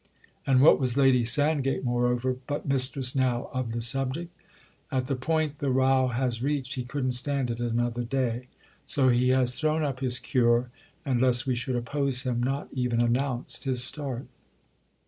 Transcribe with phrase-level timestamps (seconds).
[0.47, 4.35] And what was Lady Sandgate moreover but mistress now of the subject?
[4.91, 8.47] "At the point the row has reached he couldn't stand it another day;
[8.83, 10.71] so he has thrown up his cure
[11.05, 14.25] and—lest we should oppose him!—not even announced his start."